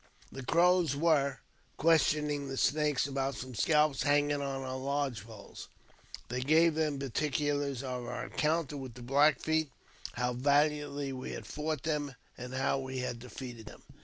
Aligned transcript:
The 0.31 0.43
Crows 0.43 0.95
were 0.95 1.41
questioning 1.77 2.47
the 2.47 2.57
Snakes 2.57 3.05
about 3.05 3.35
some 3.35 3.53
seal] 3.53 3.93
hanging 4.01 4.41
on 4.41 4.63
our 4.63 4.75
lodge 4.75 5.23
poles. 5.23 5.67
They 6.27 6.41
gave 6.41 6.73
them 6.73 6.97
the 6.97 7.11
particulai 7.11 7.83
of 7.83 8.01
oui 8.03 8.31
encounter 8.33 8.77
with 8.77 8.95
the 8.95 9.03
Black 9.03 9.39
Feet, 9.39 9.69
how 10.13 10.33
valiantly 10.33 11.13
we 11.13 11.33
ha^ 11.33 11.45
fought 11.45 11.83
them, 11.83 12.15
and 12.35 12.55
how 12.55 12.79
we 12.79 12.97
had 12.97 13.19
defeated 13.19 13.67
them. 13.67 13.83